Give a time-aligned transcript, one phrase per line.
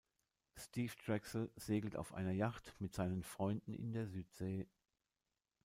[0.55, 4.67] Steve Drexel segelt auf einer Yacht mit seinen Freunden in der Südsee.